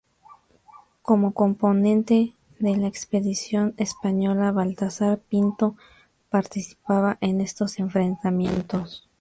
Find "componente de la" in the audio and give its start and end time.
1.35-2.87